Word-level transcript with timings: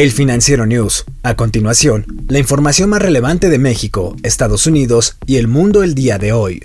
El 0.00 0.12
Financiero 0.12 0.64
News. 0.64 1.04
A 1.22 1.36
continuación, 1.36 2.06
la 2.26 2.38
información 2.38 2.88
más 2.88 3.02
relevante 3.02 3.50
de 3.50 3.58
México, 3.58 4.16
Estados 4.22 4.66
Unidos 4.66 5.18
y 5.26 5.36
el 5.36 5.46
mundo 5.46 5.82
el 5.82 5.94
día 5.94 6.16
de 6.16 6.32
hoy. 6.32 6.64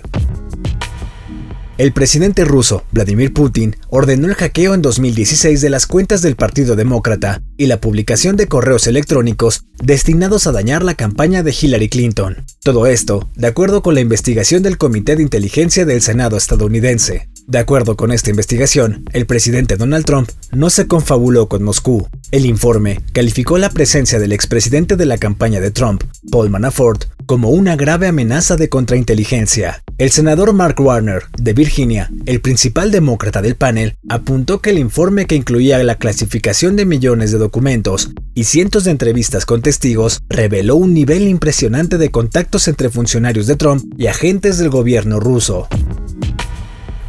El 1.76 1.92
presidente 1.92 2.46
ruso, 2.46 2.84
Vladimir 2.92 3.34
Putin, 3.34 3.76
ordenó 3.90 4.28
el 4.28 4.36
hackeo 4.36 4.72
en 4.72 4.80
2016 4.80 5.60
de 5.60 5.68
las 5.68 5.86
cuentas 5.86 6.22
del 6.22 6.34
Partido 6.34 6.76
Demócrata 6.76 7.42
y 7.58 7.66
la 7.66 7.78
publicación 7.78 8.36
de 8.36 8.48
correos 8.48 8.86
electrónicos 8.86 9.66
destinados 9.82 10.46
a 10.46 10.52
dañar 10.52 10.82
la 10.82 10.94
campaña 10.94 11.42
de 11.42 11.54
Hillary 11.60 11.90
Clinton. 11.90 12.42
Todo 12.62 12.86
esto, 12.86 13.28
de 13.34 13.48
acuerdo 13.48 13.82
con 13.82 13.94
la 13.94 14.00
investigación 14.00 14.62
del 14.62 14.78
Comité 14.78 15.14
de 15.14 15.24
Inteligencia 15.24 15.84
del 15.84 16.00
Senado 16.00 16.38
estadounidense. 16.38 17.28
De 17.48 17.58
acuerdo 17.58 17.96
con 17.96 18.10
esta 18.10 18.30
investigación, 18.30 19.04
el 19.12 19.24
presidente 19.24 19.76
Donald 19.76 20.04
Trump 20.04 20.28
no 20.50 20.68
se 20.68 20.88
confabuló 20.88 21.48
con 21.48 21.62
Moscú. 21.62 22.08
El 22.32 22.44
informe 22.44 23.00
calificó 23.12 23.56
la 23.56 23.70
presencia 23.70 24.18
del 24.18 24.32
expresidente 24.32 24.96
de 24.96 25.06
la 25.06 25.16
campaña 25.16 25.60
de 25.60 25.70
Trump, 25.70 26.02
Paul 26.32 26.50
Manafort, 26.50 27.04
como 27.24 27.50
una 27.50 27.76
grave 27.76 28.08
amenaza 28.08 28.56
de 28.56 28.68
contrainteligencia. 28.68 29.84
El 29.96 30.10
senador 30.10 30.54
Mark 30.54 30.80
Warner, 30.80 31.22
de 31.38 31.52
Virginia, 31.52 32.10
el 32.26 32.40
principal 32.40 32.90
demócrata 32.90 33.42
del 33.42 33.54
panel, 33.54 33.94
apuntó 34.08 34.60
que 34.60 34.70
el 34.70 34.78
informe 34.80 35.26
que 35.26 35.36
incluía 35.36 35.82
la 35.84 35.98
clasificación 35.98 36.74
de 36.74 36.84
millones 36.84 37.30
de 37.30 37.38
documentos 37.38 38.10
y 38.34 38.44
cientos 38.44 38.82
de 38.82 38.90
entrevistas 38.90 39.46
con 39.46 39.62
testigos 39.62 40.20
reveló 40.28 40.74
un 40.74 40.94
nivel 40.94 41.28
impresionante 41.28 41.96
de 41.96 42.10
contactos 42.10 42.66
entre 42.66 42.90
funcionarios 42.90 43.46
de 43.46 43.54
Trump 43.54 43.84
y 43.96 44.08
agentes 44.08 44.58
del 44.58 44.68
gobierno 44.68 45.20
ruso. 45.20 45.68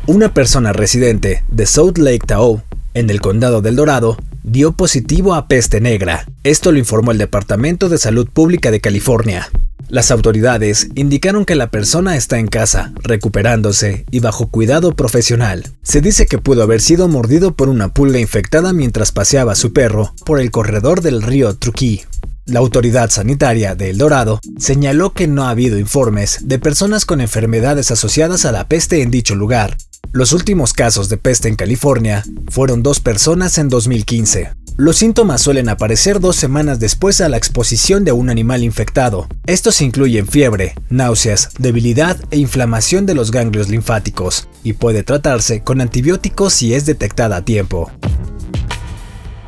Una 0.08 0.34
persona 0.34 0.72
residente 0.72 1.44
de 1.50 1.66
South 1.66 1.98
Lake 1.98 2.26
Tahoe, 2.26 2.62
en 2.94 3.10
el 3.10 3.20
condado 3.20 3.62
del 3.62 3.76
Dorado, 3.76 4.16
dio 4.42 4.72
positivo 4.72 5.36
a 5.36 5.50
peste 5.50 5.82
negra. 5.82 6.26
Esto 6.46 6.72
lo 6.72 6.80
informó 6.80 7.12
el 7.12 7.18
Departamento 7.18 7.90
de 7.90 7.98
Salud 7.98 8.26
Pública 8.26 8.72
de 8.72 8.80
California. 8.80 9.50
Las 9.90 10.10
autoridades 10.10 10.88
indicaron 10.96 11.44
que 11.44 11.56
la 11.56 11.72
persona 11.72 12.16
está 12.16 12.40
en 12.40 12.48
casa, 12.48 12.94
recuperándose 13.04 14.06
y 14.10 14.22
bajo 14.22 14.48
cuidado 14.48 14.94
profesional. 14.94 15.66
Se 15.84 16.00
dice 16.00 16.26
que 16.26 16.38
pudo 16.38 16.64
haber 16.64 16.80
sido 16.80 17.10
mordido 17.10 17.54
por 17.54 17.68
una 17.68 17.94
pulga 17.94 18.20
infectada 18.20 18.72
mientras 18.72 19.12
paseaba 19.12 19.52
a 19.52 19.56
su 19.56 19.74
perro 19.74 20.14
por 20.26 20.40
el 20.40 20.52
corredor 20.52 21.02
del 21.02 21.22
río 21.22 21.58
Truquí. 21.58 22.04
La 22.46 22.60
autoridad 22.60 23.10
sanitaria 23.10 23.76
de 23.76 23.90
El 23.90 23.98
Dorado 23.98 24.40
señaló 24.58 25.12
que 25.12 25.28
no 25.28 25.44
ha 25.44 25.50
habido 25.50 25.78
informes 25.78 26.48
de 26.48 26.60
personas 26.60 27.04
con 27.04 27.20
enfermedades 27.20 27.92
asociadas 27.92 28.46
a 28.46 28.54
la 28.54 28.70
peste 28.70 29.02
en 29.02 29.12
dicho 29.12 29.36
lugar. 29.36 29.76
Los 30.12 30.32
últimos 30.32 30.74
casos 30.74 31.10
de 31.10 31.18
peste 31.18 31.48
en 31.48 31.56
California 31.56 32.24
fueron 32.50 32.82
dos 32.82 33.00
personas 33.00 33.58
en 33.58 33.70
2015. 33.70 34.52
Los 34.78 34.98
síntomas 34.98 35.42
suelen 35.42 35.70
aparecer 35.70 36.20
dos 36.20 36.36
semanas 36.36 36.80
después 36.80 37.20
a 37.22 37.30
la 37.30 37.38
exposición 37.38 38.06
de 38.06 38.12
un 38.12 38.30
animal 38.30 38.64
infectado. 38.64 39.28
Estos 39.48 39.82
incluyen 39.82 40.28
fiebre, 40.28 40.76
náuseas, 40.90 41.50
debilidad 41.58 42.16
e 42.30 42.38
inflamación 42.38 43.08
de 43.08 43.16
los 43.16 43.32
ganglios 43.32 43.70
linfáticos, 43.70 44.48
y 44.64 44.74
puede 44.74 45.02
tratarse 45.02 45.64
con 45.64 45.82
antibióticos 45.82 46.54
si 46.54 46.76
es 46.76 46.86
detectada 46.86 47.38
a 47.38 47.46
tiempo. 47.46 47.92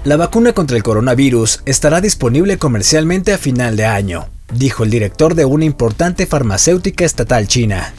La 0.04 0.18
vacuna 0.18 0.54
contra 0.54 0.78
el 0.78 0.84
coronavirus 0.84 1.62
estará 1.66 2.02
disponible 2.02 2.58
comercialmente 2.58 3.32
a 3.32 3.38
final 3.38 3.76
de 3.78 3.86
año, 3.86 4.30
dijo 4.52 4.84
el 4.84 4.90
director 4.90 5.36
de 5.36 5.46
una 5.46 5.66
importante 5.66 6.26
farmacéutica 6.26 7.06
estatal 7.06 7.48
china. 7.48 7.94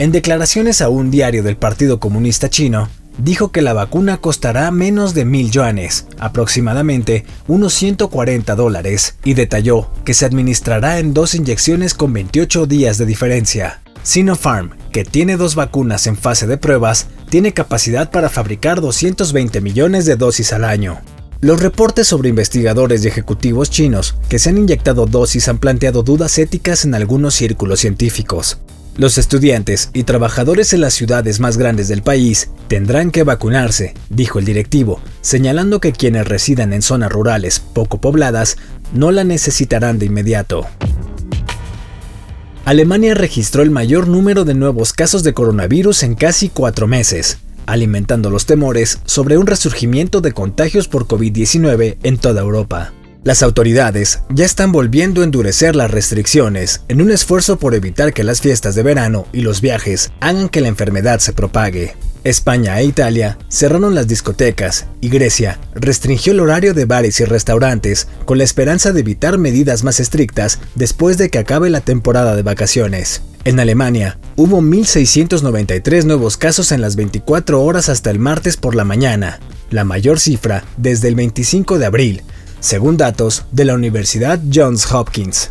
En 0.00 0.12
declaraciones 0.12 0.80
a 0.80 0.88
un 0.88 1.10
diario 1.10 1.42
del 1.42 1.58
Partido 1.58 2.00
Comunista 2.00 2.48
Chino, 2.48 2.88
dijo 3.18 3.52
que 3.52 3.60
la 3.60 3.74
vacuna 3.74 4.16
costará 4.16 4.70
menos 4.70 5.12
de 5.12 5.26
mil 5.26 5.50
yuanes, 5.50 6.06
aproximadamente 6.18 7.26
unos 7.48 7.74
140 7.74 8.56
dólares, 8.56 9.16
y 9.24 9.34
detalló 9.34 9.90
que 10.06 10.14
se 10.14 10.24
administrará 10.24 11.00
en 11.00 11.12
dos 11.12 11.34
inyecciones 11.34 11.92
con 11.92 12.14
28 12.14 12.64
días 12.64 12.96
de 12.96 13.04
diferencia. 13.04 13.82
Sinopharm, 14.02 14.70
que 14.90 15.04
tiene 15.04 15.36
dos 15.36 15.54
vacunas 15.54 16.06
en 16.06 16.16
fase 16.16 16.46
de 16.46 16.56
pruebas, 16.56 17.08
tiene 17.28 17.52
capacidad 17.52 18.10
para 18.10 18.30
fabricar 18.30 18.80
220 18.80 19.60
millones 19.60 20.06
de 20.06 20.16
dosis 20.16 20.54
al 20.54 20.64
año. 20.64 20.98
Los 21.42 21.60
reportes 21.60 22.06
sobre 22.06 22.30
investigadores 22.30 23.04
y 23.04 23.08
ejecutivos 23.08 23.68
chinos 23.68 24.14
que 24.30 24.38
se 24.38 24.48
han 24.48 24.56
inyectado 24.56 25.04
dosis 25.04 25.48
han 25.48 25.58
planteado 25.58 26.02
dudas 26.02 26.38
éticas 26.38 26.86
en 26.86 26.94
algunos 26.94 27.34
círculos 27.34 27.80
científicos. 27.80 28.60
Los 29.00 29.16
estudiantes 29.16 29.88
y 29.94 30.02
trabajadores 30.02 30.74
en 30.74 30.82
las 30.82 30.92
ciudades 30.92 31.40
más 31.40 31.56
grandes 31.56 31.88
del 31.88 32.02
país 32.02 32.50
tendrán 32.68 33.10
que 33.10 33.22
vacunarse, 33.22 33.94
dijo 34.10 34.38
el 34.38 34.44
directivo, 34.44 35.00
señalando 35.22 35.80
que 35.80 35.92
quienes 35.92 36.28
residan 36.28 36.74
en 36.74 36.82
zonas 36.82 37.10
rurales 37.10 37.60
poco 37.60 37.98
pobladas 37.98 38.58
no 38.92 39.10
la 39.10 39.24
necesitarán 39.24 39.98
de 39.98 40.04
inmediato. 40.04 40.66
Alemania 42.66 43.14
registró 43.14 43.62
el 43.62 43.70
mayor 43.70 44.06
número 44.06 44.44
de 44.44 44.52
nuevos 44.52 44.92
casos 44.92 45.22
de 45.22 45.32
coronavirus 45.32 46.02
en 46.02 46.14
casi 46.14 46.50
cuatro 46.50 46.86
meses, 46.86 47.38
alimentando 47.64 48.28
los 48.28 48.44
temores 48.44 48.98
sobre 49.06 49.38
un 49.38 49.46
resurgimiento 49.46 50.20
de 50.20 50.32
contagios 50.32 50.88
por 50.88 51.06
COVID-19 51.06 51.96
en 52.02 52.18
toda 52.18 52.42
Europa. 52.42 52.92
Las 53.22 53.42
autoridades 53.42 54.20
ya 54.30 54.46
están 54.46 54.72
volviendo 54.72 55.20
a 55.20 55.24
endurecer 55.24 55.76
las 55.76 55.90
restricciones 55.90 56.80
en 56.88 57.02
un 57.02 57.10
esfuerzo 57.10 57.58
por 57.58 57.74
evitar 57.74 58.14
que 58.14 58.24
las 58.24 58.40
fiestas 58.40 58.74
de 58.74 58.82
verano 58.82 59.26
y 59.30 59.42
los 59.42 59.60
viajes 59.60 60.10
hagan 60.20 60.48
que 60.48 60.62
la 60.62 60.68
enfermedad 60.68 61.18
se 61.18 61.34
propague. 61.34 61.94
España 62.24 62.80
e 62.80 62.84
Italia 62.84 63.36
cerraron 63.48 63.94
las 63.94 64.08
discotecas 64.08 64.86
y 65.02 65.10
Grecia 65.10 65.58
restringió 65.74 66.32
el 66.32 66.40
horario 66.40 66.72
de 66.72 66.86
bares 66.86 67.20
y 67.20 67.26
restaurantes 67.26 68.08
con 68.24 68.38
la 68.38 68.44
esperanza 68.44 68.92
de 68.92 69.00
evitar 69.00 69.36
medidas 69.36 69.84
más 69.84 70.00
estrictas 70.00 70.58
después 70.74 71.18
de 71.18 71.28
que 71.28 71.38
acabe 71.38 71.68
la 71.68 71.82
temporada 71.82 72.34
de 72.36 72.42
vacaciones. 72.42 73.20
En 73.44 73.60
Alemania, 73.60 74.18
hubo 74.36 74.62
1.693 74.62 76.04
nuevos 76.04 76.38
casos 76.38 76.72
en 76.72 76.80
las 76.80 76.96
24 76.96 77.62
horas 77.62 77.90
hasta 77.90 78.10
el 78.10 78.18
martes 78.18 78.56
por 78.56 78.74
la 78.74 78.84
mañana, 78.84 79.40
la 79.70 79.84
mayor 79.84 80.20
cifra 80.20 80.64
desde 80.76 81.08
el 81.08 81.14
25 81.14 81.78
de 81.78 81.86
abril, 81.86 82.22
según 82.60 82.96
datos 82.96 83.44
de 83.50 83.64
la 83.64 83.74
Universidad 83.74 84.40
Johns 84.52 84.90
Hopkins. 84.92 85.50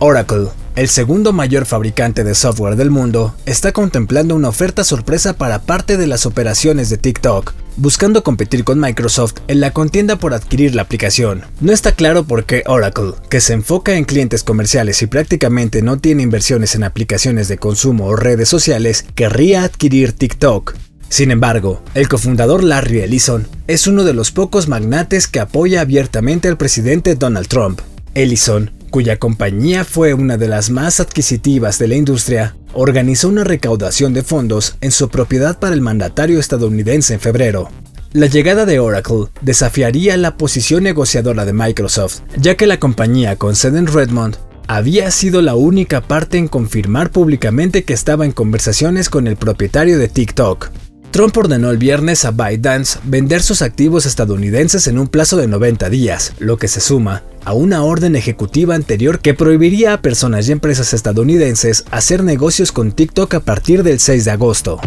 Oracle, 0.00 0.48
el 0.76 0.88
segundo 0.88 1.32
mayor 1.32 1.66
fabricante 1.66 2.22
de 2.22 2.36
software 2.36 2.76
del 2.76 2.90
mundo, 2.90 3.34
está 3.46 3.72
contemplando 3.72 4.36
una 4.36 4.48
oferta 4.48 4.84
sorpresa 4.84 5.32
para 5.32 5.62
parte 5.62 5.96
de 5.96 6.06
las 6.06 6.24
operaciones 6.24 6.88
de 6.88 6.98
TikTok, 6.98 7.52
buscando 7.76 8.22
competir 8.22 8.62
con 8.62 8.78
Microsoft 8.78 9.38
en 9.48 9.60
la 9.60 9.72
contienda 9.72 10.16
por 10.16 10.34
adquirir 10.34 10.76
la 10.76 10.82
aplicación. 10.82 11.42
No 11.60 11.72
está 11.72 11.90
claro 11.90 12.22
por 12.22 12.44
qué 12.44 12.62
Oracle, 12.66 13.14
que 13.28 13.40
se 13.40 13.54
enfoca 13.54 13.96
en 13.96 14.04
clientes 14.04 14.44
comerciales 14.44 15.02
y 15.02 15.08
prácticamente 15.08 15.82
no 15.82 15.98
tiene 15.98 16.22
inversiones 16.22 16.76
en 16.76 16.84
aplicaciones 16.84 17.48
de 17.48 17.58
consumo 17.58 18.06
o 18.06 18.14
redes 18.14 18.48
sociales, 18.48 19.04
querría 19.16 19.64
adquirir 19.64 20.12
TikTok. 20.12 20.76
Sin 21.08 21.30
embargo, 21.30 21.82
el 21.94 22.08
cofundador 22.08 22.62
Larry 22.62 23.00
Ellison 23.00 23.46
es 23.66 23.86
uno 23.86 24.04
de 24.04 24.12
los 24.12 24.30
pocos 24.30 24.68
magnates 24.68 25.26
que 25.26 25.40
apoya 25.40 25.80
abiertamente 25.80 26.48
al 26.48 26.58
presidente 26.58 27.14
Donald 27.14 27.48
Trump. 27.48 27.80
Ellison, 28.14 28.70
cuya 28.90 29.18
compañía 29.18 29.84
fue 29.84 30.12
una 30.14 30.36
de 30.36 30.48
las 30.48 30.70
más 30.70 31.00
adquisitivas 31.00 31.78
de 31.78 31.88
la 31.88 31.96
industria, 31.96 32.56
organizó 32.74 33.28
una 33.28 33.44
recaudación 33.44 34.12
de 34.12 34.22
fondos 34.22 34.76
en 34.80 34.90
su 34.90 35.08
propiedad 35.08 35.58
para 35.58 35.74
el 35.74 35.80
mandatario 35.80 36.38
estadounidense 36.38 37.14
en 37.14 37.20
febrero. 37.20 37.70
La 38.12 38.26
llegada 38.26 38.64
de 38.64 38.78
Oracle 38.78 39.26
desafiaría 39.42 40.16
la 40.16 40.36
posición 40.36 40.82
negociadora 40.82 41.44
de 41.44 41.52
Microsoft, 41.52 42.20
ya 42.36 42.54
que 42.56 42.66
la 42.66 42.78
compañía 42.78 43.36
con 43.36 43.54
sede 43.54 43.78
en 43.78 43.86
Redmond 43.86 44.36
había 44.66 45.10
sido 45.10 45.40
la 45.40 45.54
única 45.54 46.02
parte 46.02 46.36
en 46.36 46.48
confirmar 46.48 47.10
públicamente 47.10 47.84
que 47.84 47.94
estaba 47.94 48.26
en 48.26 48.32
conversaciones 48.32 49.08
con 49.08 49.26
el 49.26 49.36
propietario 49.36 49.98
de 49.98 50.08
TikTok. 50.08 50.70
Trump 51.18 51.36
ordenó 51.36 51.72
el 51.72 51.78
viernes 51.78 52.24
a 52.24 52.30
ByteDance 52.30 53.00
vender 53.02 53.42
sus 53.42 53.60
activos 53.60 54.06
estadounidenses 54.06 54.86
en 54.86 55.00
un 55.00 55.08
plazo 55.08 55.36
de 55.36 55.48
90 55.48 55.90
días, 55.90 56.32
lo 56.38 56.58
que 56.58 56.68
se 56.68 56.80
suma 56.80 57.24
a 57.44 57.54
una 57.54 57.82
orden 57.82 58.14
ejecutiva 58.14 58.76
anterior 58.76 59.18
que 59.18 59.34
prohibiría 59.34 59.94
a 59.94 60.00
personas 60.00 60.48
y 60.48 60.52
empresas 60.52 60.94
estadounidenses 60.94 61.84
hacer 61.90 62.22
negocios 62.22 62.70
con 62.70 62.92
TikTok 62.92 63.34
a 63.34 63.40
partir 63.40 63.82
del 63.82 63.98
6 63.98 64.26
de 64.26 64.30
agosto. 64.30 64.80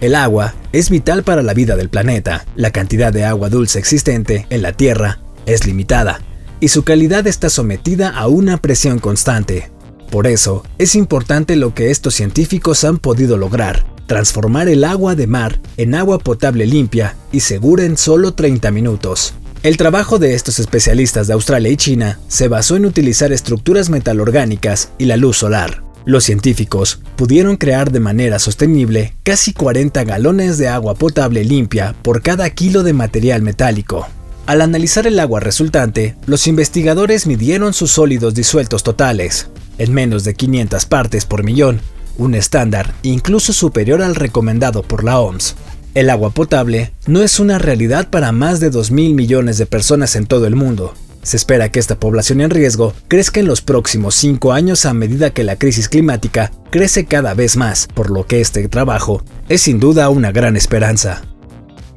El 0.00 0.14
agua 0.14 0.54
es 0.72 0.88
vital 0.88 1.24
para 1.24 1.42
la 1.42 1.52
vida 1.52 1.76
del 1.76 1.90
planeta. 1.90 2.46
La 2.56 2.70
cantidad 2.70 3.12
de 3.12 3.26
agua 3.26 3.50
dulce 3.50 3.78
existente 3.78 4.46
en 4.48 4.62
la 4.62 4.72
Tierra 4.72 5.20
es 5.44 5.66
limitada 5.66 6.22
y 6.58 6.68
su 6.68 6.84
calidad 6.84 7.26
está 7.26 7.50
sometida 7.50 8.08
a 8.08 8.28
una 8.28 8.56
presión 8.62 8.98
constante. 8.98 9.70
Por 10.10 10.26
eso, 10.26 10.64
es 10.78 10.94
importante 10.94 11.54
lo 11.54 11.74
que 11.74 11.90
estos 11.90 12.14
científicos 12.14 12.82
han 12.84 12.96
podido 12.96 13.36
lograr, 13.36 13.95
transformar 14.06 14.68
el 14.68 14.84
agua 14.84 15.14
de 15.14 15.26
mar 15.26 15.60
en 15.76 15.94
agua 15.94 16.18
potable 16.18 16.66
limpia 16.66 17.16
y 17.32 17.40
segura 17.40 17.84
en 17.84 17.96
solo 17.96 18.34
30 18.34 18.70
minutos. 18.70 19.34
El 19.62 19.76
trabajo 19.76 20.18
de 20.18 20.34
estos 20.34 20.58
especialistas 20.58 21.26
de 21.26 21.32
Australia 21.32 21.70
y 21.70 21.76
China 21.76 22.20
se 22.28 22.48
basó 22.48 22.76
en 22.76 22.86
utilizar 22.86 23.32
estructuras 23.32 23.90
metalorgánicas 23.90 24.90
y 24.98 25.06
la 25.06 25.16
luz 25.16 25.38
solar. 25.38 25.82
Los 26.04 26.22
científicos 26.22 27.00
pudieron 27.16 27.56
crear 27.56 27.90
de 27.90 27.98
manera 27.98 28.38
sostenible 28.38 29.14
casi 29.24 29.52
40 29.52 30.04
galones 30.04 30.56
de 30.56 30.68
agua 30.68 30.94
potable 30.94 31.42
limpia 31.42 31.96
por 32.02 32.22
cada 32.22 32.48
kilo 32.50 32.84
de 32.84 32.92
material 32.92 33.42
metálico. 33.42 34.06
Al 34.46 34.60
analizar 34.60 35.08
el 35.08 35.18
agua 35.18 35.40
resultante, 35.40 36.14
los 36.26 36.46
investigadores 36.46 37.26
midieron 37.26 37.74
sus 37.74 37.90
sólidos 37.90 38.34
disueltos 38.34 38.84
totales, 38.84 39.48
en 39.78 39.92
menos 39.92 40.22
de 40.22 40.34
500 40.34 40.86
partes 40.86 41.24
por 41.24 41.42
millón, 41.42 41.80
un 42.18 42.34
estándar 42.34 42.94
incluso 43.02 43.52
superior 43.52 44.02
al 44.02 44.14
recomendado 44.14 44.82
por 44.82 45.04
la 45.04 45.20
OMS. 45.20 45.56
El 45.94 46.10
agua 46.10 46.30
potable 46.30 46.92
no 47.06 47.22
es 47.22 47.40
una 47.40 47.58
realidad 47.58 48.10
para 48.10 48.32
más 48.32 48.60
de 48.60 48.70
2.000 48.70 49.14
millones 49.14 49.58
de 49.58 49.66
personas 49.66 50.14
en 50.16 50.26
todo 50.26 50.46
el 50.46 50.54
mundo. 50.54 50.94
Se 51.22 51.36
espera 51.36 51.70
que 51.70 51.80
esta 51.80 51.98
población 51.98 52.40
en 52.40 52.50
riesgo 52.50 52.94
crezca 53.08 53.40
en 53.40 53.46
los 53.46 53.60
próximos 53.60 54.14
cinco 54.14 54.52
años 54.52 54.86
a 54.86 54.94
medida 54.94 55.30
que 55.30 55.42
la 55.42 55.56
crisis 55.56 55.88
climática 55.88 56.52
crece 56.70 57.06
cada 57.06 57.34
vez 57.34 57.56
más, 57.56 57.88
por 57.94 58.10
lo 58.10 58.26
que 58.26 58.40
este 58.40 58.68
trabajo 58.68 59.22
es 59.48 59.62
sin 59.62 59.80
duda 59.80 60.08
una 60.08 60.30
gran 60.30 60.56
esperanza. 60.56 61.22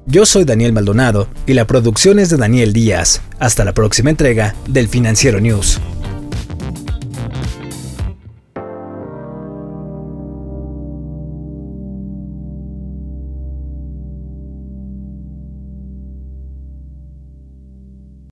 Yo 0.08 0.26
soy 0.26 0.46
Daniel 0.46 0.74
Maldonado 0.74 1.28
y 1.46 1.54
la 1.54 1.68
producción 1.68 2.18
es 2.18 2.30
de 2.30 2.38
Daniel 2.38 2.74
Díaz. 2.74 3.22
Hasta 3.38 3.64
la 3.64 3.76
próxima 3.76 4.10
entrega 4.10 4.56
del 4.68 4.88
Financiero 4.88 5.40
News. 5.40 5.80